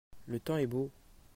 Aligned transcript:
Le 0.25 0.39
temps 0.39 0.57
est 0.57 0.65
beau. 0.65 0.89